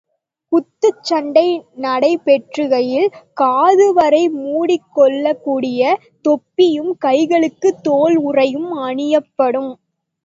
[0.51, 1.43] குத்துச் சண்டை
[1.77, 3.05] நடைபெறுகையில்,
[3.41, 5.83] காதுவரை மூடிக் கொள்ளக்கூடிய
[6.25, 9.71] தொப்பியும் கைகளுக்குத் தோல் உறையும் அணியப்படும்.